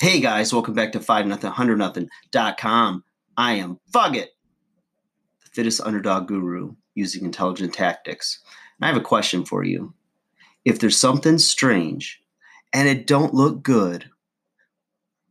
[0.00, 3.04] Hey guys, welcome back to 5 nothing 100 nothing.com.
[3.36, 4.28] I am Fugget,
[5.44, 8.40] the fittest underdog guru using intelligent tactics.
[8.78, 9.92] And I have a question for you.
[10.64, 12.18] If there's something strange
[12.72, 14.08] and it don't look good,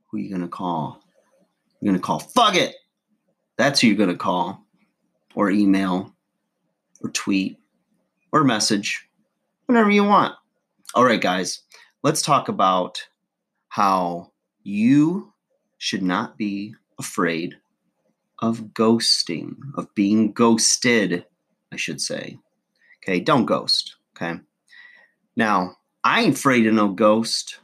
[0.06, 1.02] who are you going to call?
[1.82, 2.74] You're going to call Fugget.
[3.58, 4.64] That's who you're going to call.
[5.34, 6.14] Or email,
[7.02, 7.58] or tweet,
[8.32, 9.04] or message,
[9.66, 10.36] whatever you want.
[10.94, 11.62] All right, guys,
[12.04, 13.08] let's talk about
[13.70, 14.29] how
[14.70, 15.34] you
[15.78, 17.58] should not be afraid
[18.40, 21.26] of ghosting, of being ghosted,
[21.72, 22.38] I should say.
[23.04, 23.96] Okay, don't ghost.
[24.16, 24.40] Okay.
[25.36, 27.60] Now, I ain't afraid of no ghost.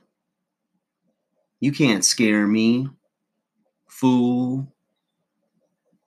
[1.59, 2.89] You can't scare me,
[3.87, 4.67] fool,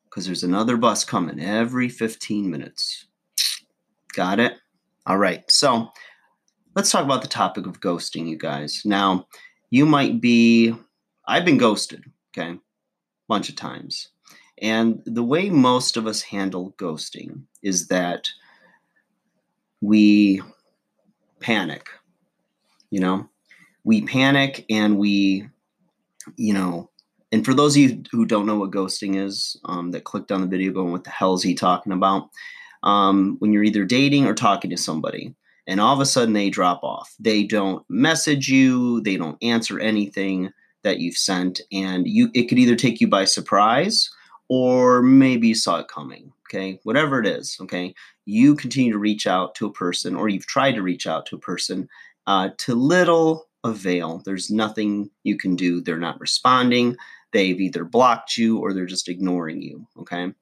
[0.05, 3.07] because there's another bus coming every 15 minutes.
[4.15, 4.55] Got it?
[5.07, 5.49] All right.
[5.51, 5.91] So
[6.75, 8.83] let's talk about the topic of ghosting, you guys.
[8.85, 9.27] Now,
[9.71, 10.75] you might be,
[11.29, 12.59] I've been ghosted, okay, a
[13.29, 14.09] bunch of times.
[14.63, 18.29] And the way most of us handle ghosting is that
[19.83, 20.43] we
[21.39, 21.87] panic,
[22.91, 23.29] you know,
[23.85, 25.49] we panic and we,
[26.37, 26.91] you know,
[27.31, 30.41] and for those of you who don't know what ghosting is, um, that clicked on
[30.41, 32.31] the video going, what the hell is he talking about?
[32.83, 35.35] Um, when you're either dating or talking to somebody,
[35.67, 37.15] and all of a sudden they drop off.
[37.21, 40.51] They don't message you, they don't answer anything
[40.85, 44.11] that you've sent, and you it could either take you by surprise
[44.49, 46.33] or maybe you saw it coming.
[46.49, 50.47] Okay, whatever it is, okay, you continue to reach out to a person, or you've
[50.47, 51.89] tried to reach out to a person
[52.27, 54.23] uh, to little avail.
[54.25, 55.81] There's nothing you can do.
[55.81, 56.97] They're not responding.
[57.33, 59.87] They've either blocked you or they're just ignoring you.
[59.99, 60.33] Okay.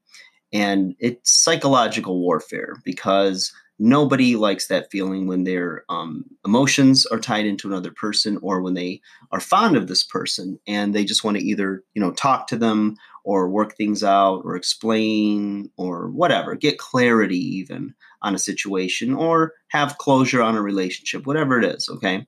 [0.52, 7.44] And it's psychological warfare because nobody likes that feeling when their um, emotions are tied
[7.44, 9.00] into another person or when they
[9.32, 12.56] are fond of this person and they just want to either you know talk to
[12.56, 19.12] them or work things out or explain or whatever get clarity even on a situation
[19.12, 22.26] or have closure on a relationship whatever it is okay?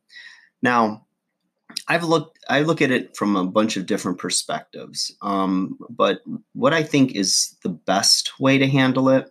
[0.61, 1.07] Now
[1.89, 5.15] I've looked I look at it from a bunch of different perspectives.
[5.23, 6.21] Um, but
[6.55, 9.31] what I think is the best way to handle it,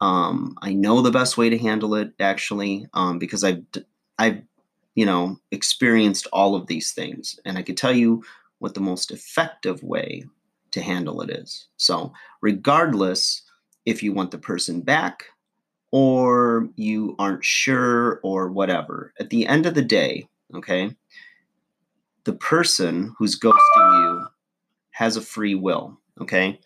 [0.00, 3.62] um, I know the best way to handle it actually, um, because I've
[4.18, 4.42] I've
[4.94, 8.24] you know experienced all of these things, and I could tell you
[8.58, 10.24] what the most effective way
[10.72, 11.68] to handle it is.
[11.76, 13.42] So regardless
[13.84, 15.24] if you want the person back
[15.90, 20.96] or you aren't sure or whatever, at the end of the day, okay
[22.24, 24.26] the person who's ghosting you
[24.90, 25.98] has a free will.
[26.20, 26.60] Okay.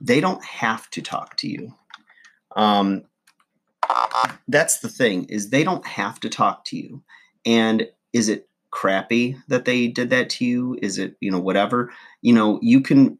[0.00, 1.74] They don't have to talk to you.
[2.56, 3.04] Um,
[4.48, 7.02] that's the thing is they don't have to talk to you.
[7.44, 10.78] And is it crappy that they did that to you?
[10.82, 13.18] Is it, you know, whatever, you know, you can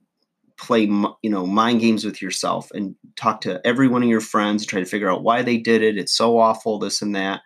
[0.56, 4.62] play, you know, mind games with yourself and talk to every one of your friends,
[4.62, 5.98] and try to figure out why they did it.
[5.98, 7.40] It's so awful, this and that.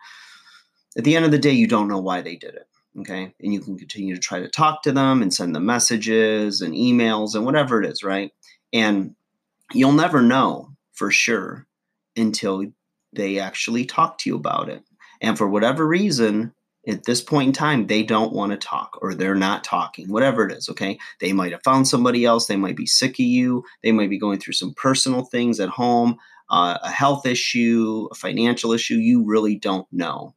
[0.97, 2.67] At the end of the day, you don't know why they did it
[2.99, 3.33] okay?
[3.39, 6.73] And you can continue to try to talk to them and send them messages and
[6.73, 8.31] emails and whatever it is right?
[8.73, 9.15] And
[9.73, 11.67] you'll never know for sure
[12.15, 12.65] until
[13.13, 14.83] they actually talk to you about it.
[15.21, 16.53] And for whatever reason
[16.87, 20.45] at this point in time they don't want to talk or they're not talking whatever
[20.45, 20.97] it is okay?
[21.19, 24.19] They might have found somebody else they might be sick of you they might be
[24.19, 26.17] going through some personal things at home
[26.49, 30.35] uh, a health issue a financial issue you really don't know.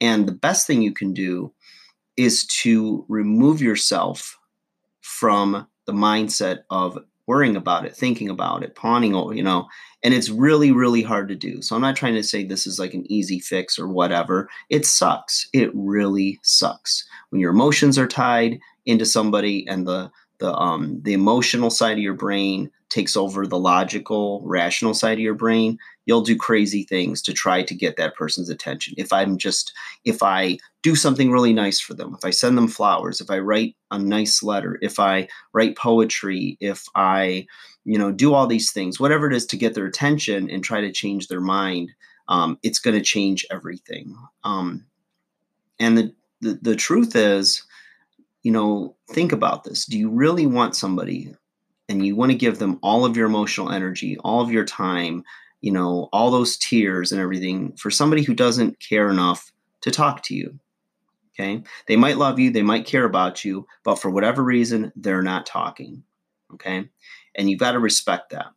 [0.00, 1.52] And the best thing you can do
[2.16, 4.38] is to remove yourself
[5.00, 9.66] from the mindset of worrying about it, thinking about it, pawning over, you know,
[10.02, 11.62] and it's really, really hard to do.
[11.62, 14.48] So I'm not trying to say this is like an easy fix or whatever.
[14.70, 15.48] It sucks.
[15.52, 21.12] It really sucks when your emotions are tied into somebody and the the um the
[21.12, 26.22] emotional side of your brain takes over the logical, rational side of your brain, you'll
[26.22, 28.94] do crazy things to try to get that person's attention.
[28.96, 29.72] If I'm just,
[30.04, 33.38] if I do something really nice for them, if I send them flowers, if I
[33.38, 37.46] write a nice letter, if I write poetry, if I,
[37.84, 40.80] you know, do all these things, whatever it is to get their attention and try
[40.80, 41.90] to change their mind,
[42.28, 44.16] um, it's going to change everything.
[44.44, 44.86] Um,
[45.78, 47.62] and the, the, the truth is,
[48.42, 49.86] you know, think about this.
[49.86, 51.34] Do you really want somebody
[51.88, 55.24] and you want to give them all of your emotional energy, all of your time,
[55.62, 59.50] you know, all those tears and everything for somebody who doesn't care enough
[59.80, 60.58] to talk to you.
[61.34, 61.62] Okay.
[61.88, 65.46] They might love you, they might care about you, but for whatever reason, they're not
[65.46, 66.02] talking.
[66.52, 66.88] Okay.
[67.34, 68.48] And you've got to respect that.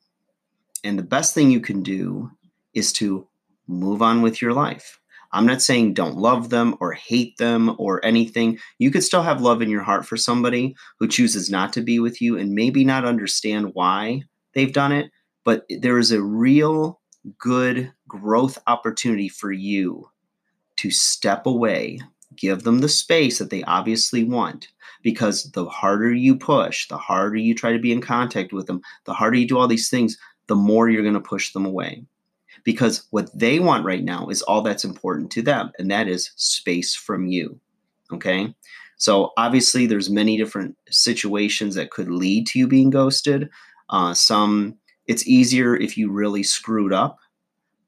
[0.84, 2.30] And the best thing you can do
[2.74, 3.28] is to
[3.68, 5.00] move on with your life.
[5.32, 8.60] I'm not saying don't love them or hate them or anything.
[8.78, 12.00] You could still have love in your heart for somebody who chooses not to be
[12.00, 14.24] with you and maybe not understand why
[14.54, 15.12] they've done it,
[15.46, 17.00] but there is a real
[17.38, 20.10] good growth opportunity for you
[20.78, 22.00] to step away,
[22.36, 24.68] give them the space that they obviously want.
[25.04, 28.82] Because the harder you push, the harder you try to be in contact with them,
[29.06, 32.04] the harder you do all these things, the more you're going to push them away.
[32.64, 36.32] Because what they want right now is all that's important to them, and that is
[36.36, 37.60] space from you.
[38.12, 38.54] Okay.
[38.98, 43.50] So obviously, there's many different situations that could lead to you being ghosted.
[43.90, 44.78] Uh, some
[45.08, 47.20] it's easier if you really screwed up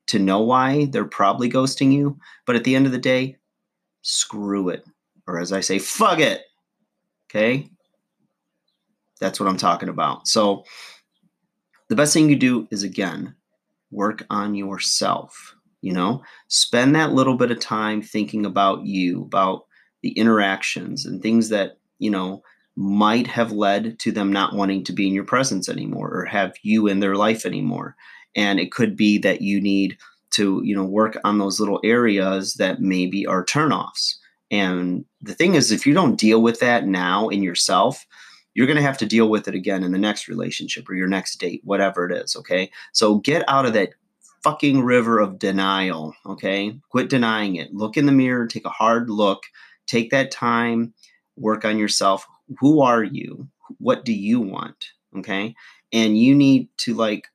[0.08, 2.18] to know why they're probably ghosting you.
[2.46, 3.38] But at the end of the day,
[4.02, 4.86] screw it.
[5.28, 6.42] Or as I say, fuck it.
[7.30, 7.70] Okay?
[9.20, 10.28] That's what I'm talking about.
[10.28, 10.64] So
[11.90, 13.36] the best thing you do is again,
[13.92, 15.56] work on yourself.
[15.82, 19.66] You know, spend that little bit of time thinking about you, about
[20.02, 22.42] the interactions and things that, you know,
[22.78, 26.54] might have led to them not wanting to be in your presence anymore or have
[26.62, 27.96] you in their life anymore.
[28.36, 29.98] And it could be that you need
[30.32, 34.14] to you know work on those little areas that maybe are turnoffs.
[34.52, 38.06] And the thing is if you don't deal with that now in yourself
[38.54, 41.08] you're going to have to deal with it again in the next relationship or your
[41.08, 42.70] next date whatever it is okay?
[42.94, 43.90] So get out of that
[44.44, 46.80] fucking river of denial okay?
[46.90, 47.74] Quit denying it.
[47.74, 49.42] Look in the mirror take a hard look
[49.88, 50.94] take that time
[51.38, 52.28] work on yourself
[52.60, 53.48] who are you?
[53.80, 54.86] What do you want?
[55.18, 55.56] Okay.
[55.92, 57.28] And you need to like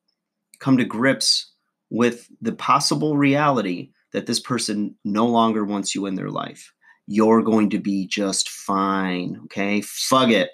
[0.59, 1.51] come to grips
[1.91, 6.73] with the possible reality that this person no longer wants you in their life.
[7.07, 9.41] You're going to be just fine.
[9.45, 9.81] Okay.
[9.83, 10.51] Fuck it.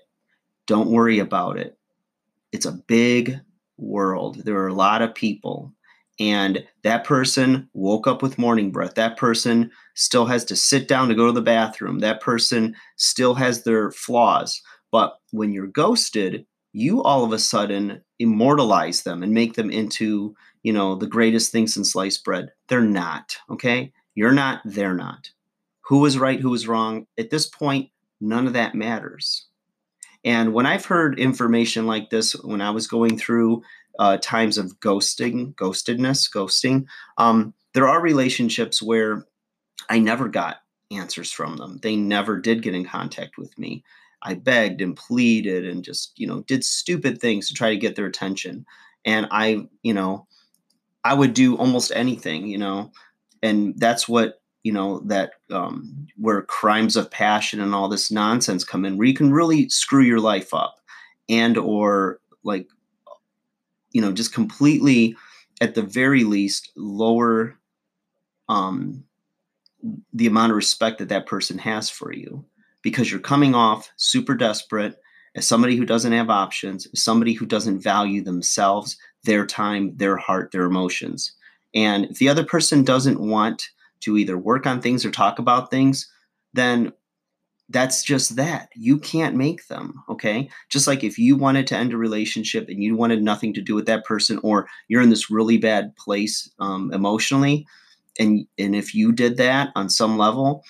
[0.66, 1.76] Don't worry about it.
[2.52, 3.38] It's a big
[3.76, 4.44] world.
[4.44, 5.72] There are a lot of people
[6.20, 8.94] and that person woke up with morning breath.
[8.94, 12.00] That person still has to sit down to go to the bathroom.
[12.00, 14.60] That person still has their flaws.
[14.90, 20.34] But when you're ghosted, you all of a sudden immortalize them and make them into,
[20.62, 22.50] you know, the greatest thing since sliced bread.
[22.68, 23.92] They're not, okay?
[24.14, 25.30] You're not, they're not.
[25.82, 27.06] Who was right, who was wrong?
[27.16, 29.46] At this point, none of that matters.
[30.24, 33.62] And when I've heard information like this, when I was going through
[33.98, 36.86] uh, times of ghosting, ghostedness, ghosting.
[37.16, 39.26] Um, there are relationships where
[39.88, 40.58] I never got
[40.90, 41.78] answers from them.
[41.82, 43.84] They never did get in contact with me.
[44.22, 47.94] I begged and pleaded and just, you know, did stupid things to try to get
[47.96, 48.66] their attention.
[49.04, 50.26] And I, you know,
[51.04, 52.90] I would do almost anything, you know,
[53.42, 58.64] and that's what, you know, that um, where crimes of passion and all this nonsense
[58.64, 60.80] come in, where you can really screw your life up
[61.28, 62.66] and or like
[63.92, 65.16] you know just completely
[65.60, 67.58] at the very least lower
[68.48, 69.04] um,
[70.12, 72.44] the amount of respect that that person has for you.
[72.82, 74.96] Because you're coming off super desperate
[75.34, 80.52] as somebody who doesn't have options somebody who doesn't value themselves their time their heart
[80.52, 81.32] their emotions.
[81.74, 83.68] And if the other person doesn't want
[84.00, 86.10] to either work on things or talk about things
[86.54, 86.92] then
[87.70, 88.70] that's just that.
[88.74, 90.48] You can't make them, okay?
[90.70, 93.74] Just like if you wanted to end a relationship and you wanted nothing to do
[93.74, 97.66] with that person, or you're in this really bad place um, emotionally,
[98.18, 100.64] and and if you did that on some level,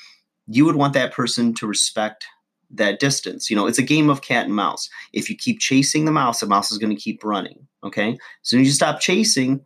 [0.48, 2.26] you would want that person to respect
[2.70, 3.48] that distance.
[3.48, 4.90] You know, it's a game of cat and mouse.
[5.12, 8.12] If you keep chasing the mouse, the mouse is going to keep running, okay?
[8.12, 9.62] As soon as you stop chasing,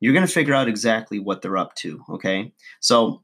[0.00, 2.52] you're going to figure out exactly what they're up to, okay?
[2.80, 3.22] So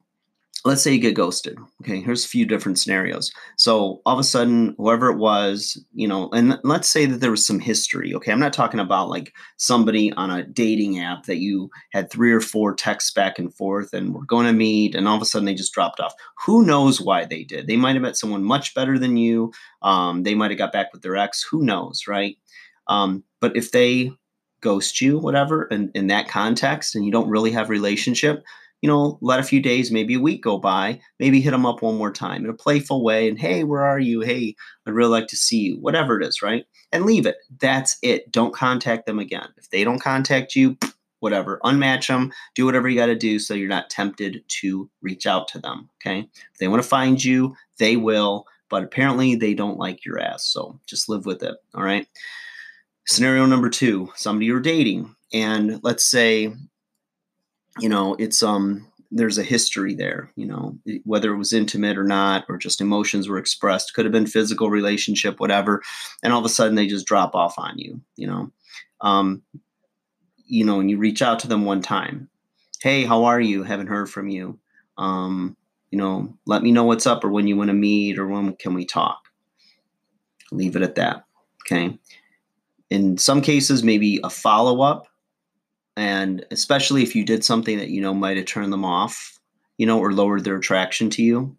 [0.65, 1.57] let's say you get ghosted.
[1.83, 3.31] Okay, here's a few different scenarios.
[3.57, 7.31] So all of a sudden, whoever it was, you know, and let's say that there
[7.31, 8.15] was some history.
[8.15, 12.33] Okay, I'm not talking about like somebody on a dating app that you had three
[12.33, 15.27] or four texts back and forth and we're going to meet, and all of a
[15.27, 16.15] sudden they just dropped off.
[16.45, 17.67] Who knows why they did?
[17.67, 19.53] They might have met someone much better than you.
[19.83, 21.45] Um, they might have got back with their ex.
[21.51, 22.37] Who knows, right?
[22.89, 24.13] Um, but if they
[24.61, 28.43] ghost you, whatever, in, in that context, and you don't really have relationship,
[28.81, 31.83] you know, let a few days, maybe a week go by, maybe hit them up
[31.83, 34.21] one more time in a playful way and, hey, where are you?
[34.21, 34.55] Hey,
[34.87, 36.65] I'd really like to see you, whatever it is, right?
[36.93, 37.37] And leave it.
[37.61, 38.31] That's it.
[38.31, 39.49] Don't contact them again.
[39.57, 40.77] If they don't contact you,
[41.21, 45.27] whatever, unmatch them, do whatever you got to do so you're not tempted to reach
[45.27, 45.89] out to them.
[46.01, 46.21] Okay.
[46.21, 50.45] If they want to find you, they will, but apparently they don't like your ass.
[50.45, 51.57] So just live with it.
[51.75, 52.07] All right.
[53.07, 55.15] Scenario number two somebody you're dating.
[55.33, 56.55] And let's say
[57.81, 62.05] you know it's um there's a history there you know whether it was intimate or
[62.05, 65.83] not or just emotions were expressed could have been physical relationship whatever
[66.23, 68.51] and all of a sudden they just drop off on you you know
[69.01, 69.43] um
[70.47, 72.29] you know and you reach out to them one time
[72.83, 74.59] hey how are you haven't heard from you
[74.99, 75.57] Um,
[75.91, 78.55] you know, let me know what's up or when you want to meet or when
[78.57, 79.21] can we talk.
[80.53, 81.25] Leave it at that.
[81.65, 81.99] Okay.
[82.91, 85.08] In some cases, maybe a follow up.
[85.99, 89.39] And especially if you did something that you know might have turned them off,
[89.79, 91.57] you know, or lowered their attraction to you,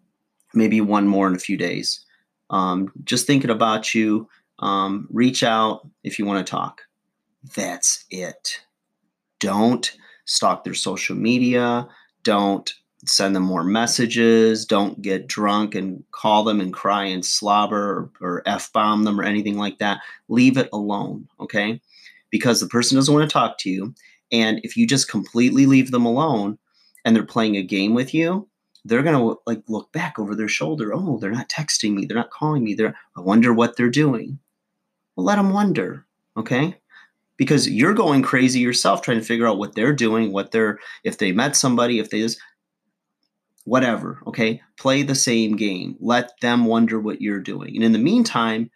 [0.54, 2.04] maybe one more in a few days.
[2.48, 4.28] Um, just thinking about you,
[4.58, 6.80] um, reach out if you want to talk.
[7.54, 8.60] That's it.
[9.40, 9.92] Don't
[10.24, 11.86] stalk their social media.
[12.22, 12.72] Don't
[13.04, 14.64] send them more messages.
[14.64, 19.20] Don't get drunk and call them and cry and slobber or, or F bomb them
[19.20, 20.00] or anything like that.
[20.28, 21.80] Leave it alone, okay?
[22.30, 23.94] Because the person doesn't want to talk to you.
[24.32, 26.58] And if you just completely leave them alone
[27.04, 28.48] and they're playing a game with you,
[28.84, 30.92] they're gonna like look back over their shoulder.
[30.94, 32.06] Oh, they're not texting me.
[32.06, 32.74] They're not calling me.
[32.74, 34.38] They're I wonder what they're doing.
[35.16, 36.06] Well, let them wonder,
[36.36, 36.76] okay?
[37.36, 41.18] Because you're going crazy yourself trying to figure out what they're doing, what they're if
[41.18, 42.40] they met somebody, if they just
[43.64, 44.60] whatever, okay?
[44.78, 45.96] Play the same game.
[46.00, 47.74] Let them wonder what you're doing.
[47.76, 48.70] And in the meantime,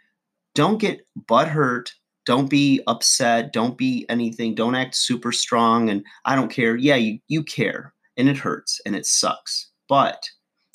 [0.55, 1.93] don't get butthurt.
[2.27, 3.53] Don't be upset.
[3.53, 4.55] Don't be anything.
[4.55, 6.77] Don't act super strong and I don't care.
[6.77, 9.71] Yeah, you, you care and it hurts and it sucks.
[9.89, 10.29] But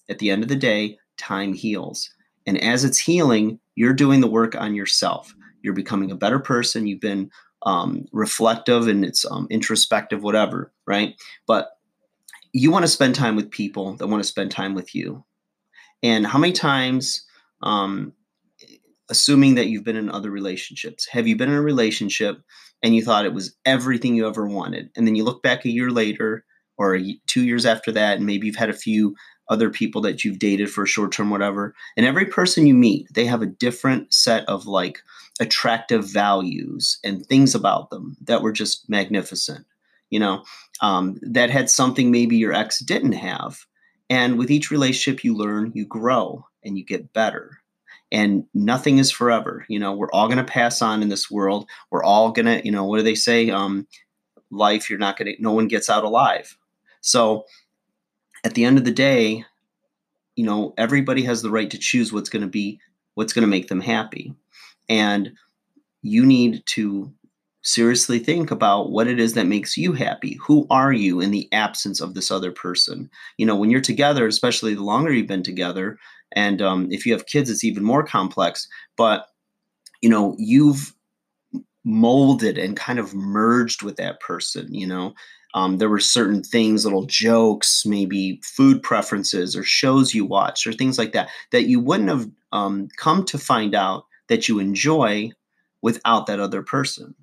[0.09, 2.09] at the end of the day, time heals.
[2.45, 5.33] And as it's healing, you're doing the work on yourself.
[5.61, 6.87] You're becoming a better person.
[6.87, 7.29] You've been
[7.63, 11.15] um, reflective and it's um, introspective, whatever, right?
[11.47, 11.71] But
[12.53, 15.23] you want to spend time with people that want to spend time with you.
[16.01, 17.25] And how many times,
[17.61, 18.13] um,
[19.09, 22.41] assuming that you've been in other relationships, have you been in a relationship
[22.83, 24.89] and you thought it was everything you ever wanted?
[24.95, 26.45] And then you look back a year later
[26.77, 26.97] or
[27.27, 29.15] two years after that, and maybe you've had a few
[29.49, 31.75] other people that you've dated for a short term, whatever.
[31.97, 34.99] And every person you meet, they have a different set of like
[35.39, 39.65] attractive values and things about them that were just magnificent
[40.09, 40.43] you know,
[40.81, 43.65] um, that had something maybe your ex didn't have.
[44.09, 47.58] And with each relationship, you learn, you grow, and you get better.
[48.11, 49.65] And nothing is forever.
[49.69, 51.69] You know, we're all going to pass on in this world.
[51.91, 53.49] We're all going to, you know, what do they say?
[53.49, 53.87] Um,
[54.51, 56.57] life, you're not going to, no one gets out alive.
[57.01, 57.45] So
[58.43, 59.45] at the end of the day,
[60.35, 62.79] you know, everybody has the right to choose what's going to be,
[63.15, 64.33] what's going to make them happy.
[64.87, 65.33] And
[66.01, 67.13] you need to
[67.61, 70.39] seriously think about what it is that makes you happy.
[70.45, 73.09] Who are you in the absence of this other person?
[73.37, 75.99] You know, when you're together, especially the longer you've been together,
[76.33, 78.67] and um, if you have kids, it's even more complex.
[78.97, 79.27] But
[80.01, 80.93] you know, you've
[81.83, 84.73] molded and kind of merged with that person.
[84.73, 85.13] You know,
[85.53, 90.73] um, there were certain things, little jokes, maybe food preferences or shows you watched or
[90.73, 95.31] things like that that you wouldn't have um, come to find out that you enjoy
[95.81, 97.15] without that other person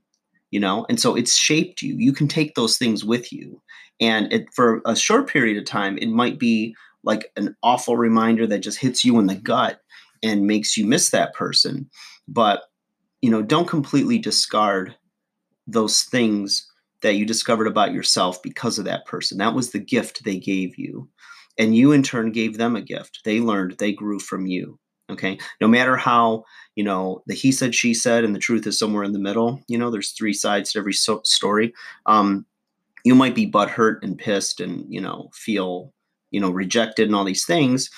[0.51, 3.61] you know and so it's shaped you you can take those things with you
[4.01, 6.75] and it, for a short period of time it might be
[7.07, 9.81] like an awful reminder that just hits you in the gut
[10.23, 11.89] and makes you miss that person.
[12.29, 12.65] But
[13.23, 14.95] you know don't completely discard
[15.67, 16.71] those things
[17.03, 19.39] that you discovered about yourself because of that person.
[19.39, 21.09] That was the gift they gave you.
[21.59, 23.21] And you in turn gave them a gift.
[23.25, 24.79] They learned they grew from you
[25.11, 25.39] okay?
[25.61, 26.45] No matter how
[26.75, 29.61] you know the he said she said and the truth is somewhere in the middle
[29.69, 31.73] you know there's three sides to every so- story
[32.07, 32.45] um
[33.05, 35.93] you might be butthurt and pissed and you know feel
[36.37, 37.91] you know rejected and all these things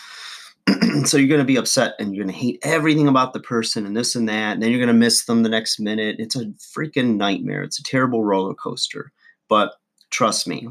[1.04, 3.84] so you're going to be upset and you're going to hate everything about the person
[3.84, 6.36] and this and that and then you're going to miss them the next minute it's
[6.36, 9.12] a freaking nightmare it's a terrible roller coaster
[9.48, 9.74] but
[10.10, 10.68] trust me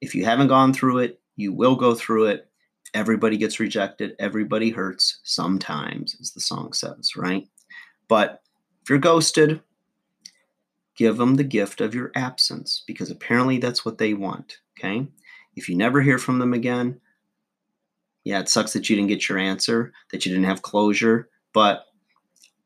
[0.00, 2.48] if you haven't gone through it you will go through it
[2.94, 4.14] Everybody gets rejected.
[4.18, 7.48] Everybody hurts sometimes, as the song says, right?
[8.06, 8.42] But
[8.82, 9.62] if you're ghosted,
[10.94, 14.58] give them the gift of your absence because apparently that's what they want.
[14.78, 15.06] Okay.
[15.54, 17.00] If you never hear from them again,
[18.24, 21.86] yeah, it sucks that you didn't get your answer, that you didn't have closure, but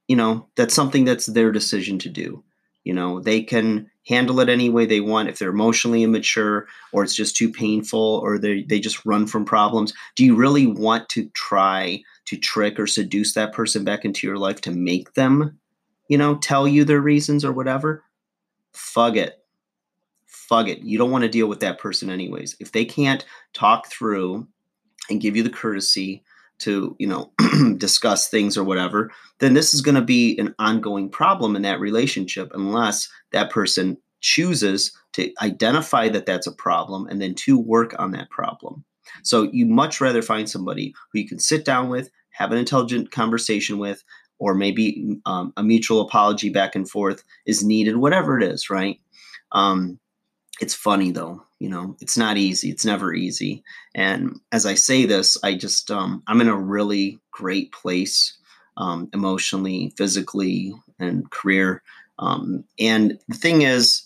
[0.09, 2.45] you know, that's something that's their decision to do.
[2.85, 7.03] You know, they can handle it any way they want if they're emotionally immature or
[7.03, 9.93] it's just too painful or they, they just run from problems.
[10.15, 14.39] Do you really want to try to trick or seduce that person back into your
[14.39, 15.59] life to make them,
[16.09, 18.05] you know, tell you their reasons or whatever?
[18.73, 19.45] Fug it.
[20.49, 20.81] Fug it.
[20.81, 22.57] You don't want to deal with that person anyways.
[22.61, 24.47] If they can't talk through
[25.11, 26.25] and give you the courtesy
[26.59, 27.33] to you know
[27.77, 29.11] discuss things or whatever
[29.41, 33.97] then this is going to be an ongoing problem in that relationship unless that person
[34.21, 38.85] chooses to identify that that's a problem and then to work on that problem
[39.23, 43.11] so you much rather find somebody who you can sit down with have an intelligent
[43.11, 44.03] conversation with
[44.39, 48.99] or maybe um, a mutual apology back and forth is needed whatever it is right
[49.53, 49.99] um,
[50.61, 51.97] it's funny though you know?
[52.01, 52.71] It's not easy.
[52.71, 53.63] It's never easy.
[53.95, 58.37] And as i say this i just um, i'm in a really great place
[58.77, 61.83] um, emotionally physically and career.
[62.19, 64.03] Um, and the thing is